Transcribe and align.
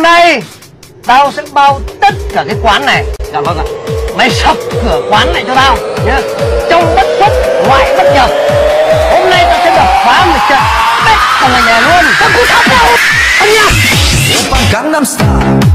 hôm 0.00 0.04
nay, 0.04 0.42
tao 1.06 1.32
sẽ 1.36 1.42
bao 1.52 1.80
tất 2.00 2.14
cả 2.34 2.44
cái 2.46 2.56
quán 2.62 2.86
này. 2.86 3.04
Dạ 3.32 3.40
vâng 3.40 3.58
ạ. 3.58 3.64
Mày 4.16 4.30
sập 4.30 4.56
cửa 4.72 5.02
quán 5.10 5.32
lại 5.32 5.44
cho 5.46 5.54
tao, 5.54 5.76
nhá. 6.06 6.20
Trong 6.70 6.96
bất 6.96 7.06
khuất, 7.18 7.32
ngoại 7.66 7.94
bất 7.96 8.12
nhập. 8.14 8.30
Hôm 9.10 9.30
nay 9.30 9.44
tao 9.44 9.60
sẽ 9.64 9.76
đập 9.76 9.86
phá 10.06 10.26
một 10.26 10.38
trận 10.50 10.58
tất 11.04 11.16
cả 11.40 11.48
ngành 11.48 11.66
nghề 11.66 11.80
luôn. 11.80 12.12
Tao 12.20 12.28
cũng 12.34 12.44
sắp 12.48 12.68
đâu 12.70 12.96
anh 13.38 13.48
nhá 13.54 13.66
Gangnam 14.72 15.04
Style 15.04 15.69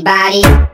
body. 0.00 0.67